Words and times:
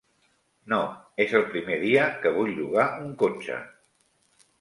No, 0.71 0.77
és 1.25 1.35
el 1.39 1.43
primer 1.51 1.77
dia 1.83 2.05
que 2.23 2.31
vull 2.37 2.49
llogar 2.61 2.87
un 3.03 3.13
cotxe. 3.25 3.59